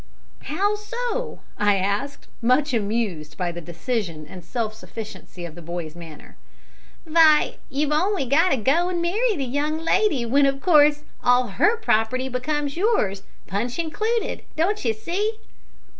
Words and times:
"How 0.45 0.73
so?" 0.75 1.41
I 1.59 1.77
asked, 1.77 2.27
much 2.41 2.73
amused 2.73 3.37
by 3.37 3.51
the 3.51 3.61
decision 3.61 4.25
and 4.27 4.43
self 4.43 4.73
sufficiency 4.73 5.45
of 5.45 5.53
the 5.53 5.61
boy's 5.61 5.95
manner. 5.95 6.37
"Vy, 7.05 7.57
you've 7.69 7.91
on'y 7.91 8.25
got 8.25 8.49
to 8.49 8.57
go 8.57 8.89
and 8.89 8.99
marry 8.99 9.35
the 9.37 9.45
young 9.45 9.77
lady, 9.77 10.23
w'en, 10.23 10.47
of 10.47 10.59
course, 10.59 11.03
all 11.23 11.45
her 11.49 11.77
property 11.77 12.27
becomes 12.29 12.75
yours, 12.75 13.21
Punch 13.45 13.77
included, 13.77 14.41
don't 14.55 14.83
you 14.83 14.93
see?" 14.95 15.35